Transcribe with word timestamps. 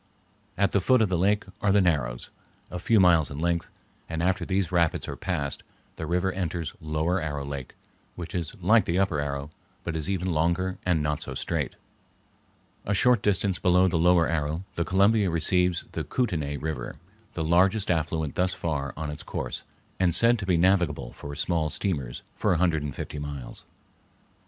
At 0.57 0.71
the 0.71 0.81
foot 0.81 0.99
of 1.03 1.09
the 1.09 1.17
lake 1.19 1.45
are 1.61 1.71
the 1.71 1.79
Narrows, 1.79 2.31
a 2.71 2.79
few 2.79 2.99
miles 2.99 3.29
in 3.29 3.37
length, 3.37 3.69
and 4.09 4.23
after 4.23 4.43
these 4.47 4.71
rapids 4.71 5.07
are 5.07 5.15
passed, 5.15 5.61
the 5.97 6.07
river 6.07 6.31
enters 6.31 6.73
Lower 6.81 7.21
Arrow 7.21 7.45
Lake, 7.45 7.75
which 8.15 8.33
is 8.33 8.55
like 8.63 8.85
the 8.85 8.97
Upper 8.97 9.19
Arrow, 9.21 9.51
but 9.83 9.95
is 9.95 10.09
even 10.09 10.33
longer 10.33 10.79
and 10.87 11.03
not 11.03 11.21
so 11.21 11.35
straight. 11.35 11.75
A 12.83 12.95
short 12.95 13.21
distance 13.21 13.59
below 13.59 13.87
the 13.87 13.99
Lower 13.99 14.27
Arrow 14.27 14.63
the 14.73 14.83
Columbia 14.83 15.29
receives 15.29 15.83
the 15.91 16.03
Kootenay 16.03 16.57
River, 16.57 16.95
the 17.35 17.43
largest 17.43 17.91
affluent 17.91 18.33
thus 18.33 18.55
far 18.55 18.95
on 18.97 19.11
its 19.11 19.21
course 19.21 19.65
and 19.99 20.15
said 20.15 20.39
to 20.39 20.47
be 20.47 20.57
navigable 20.57 21.13
for 21.13 21.35
small 21.35 21.69
steamers 21.69 22.23
for 22.35 22.53
a 22.53 22.57
hundred 22.57 22.81
and 22.81 22.95
fifty 22.95 23.19
miles. 23.19 23.65